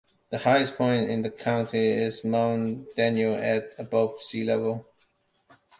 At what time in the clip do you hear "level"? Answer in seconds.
4.43-4.87